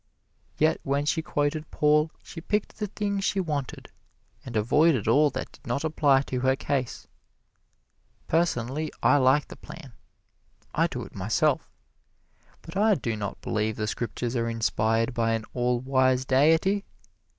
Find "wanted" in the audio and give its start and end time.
3.39-3.89